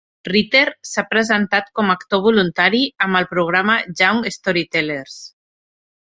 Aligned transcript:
Ritter 0.27 0.67
s'ha 0.91 1.01
presentat 1.09 1.67
com 1.79 1.91
a 1.91 1.95
actor 2.01 2.23
voluntari 2.27 2.79
amb 3.07 3.19
el 3.19 3.27
programa 3.33 3.75
Young 4.01 4.23
Storytellers. 4.37 5.19